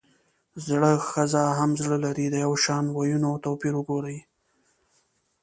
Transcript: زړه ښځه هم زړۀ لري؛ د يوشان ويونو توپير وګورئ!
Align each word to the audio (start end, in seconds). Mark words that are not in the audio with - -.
زړه 0.65 0.91
ښځه 1.09 1.43
هم 1.57 1.71
زړۀ 1.81 1.97
لري؛ 2.05 2.25
د 2.31 2.35
يوشان 2.45 2.85
ويونو 2.91 3.31
توپير 3.45 3.73
وګورئ! 3.77 4.17